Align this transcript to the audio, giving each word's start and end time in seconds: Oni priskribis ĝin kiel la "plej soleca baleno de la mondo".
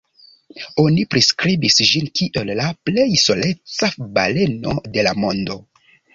Oni 0.83 1.03
priskribis 1.15 1.77
ĝin 1.89 2.07
kiel 2.21 2.49
la 2.61 2.65
"plej 2.89 3.05
soleca 3.25 3.93
baleno 4.19 4.77
de 4.99 5.07
la 5.11 5.15
mondo". 5.23 5.63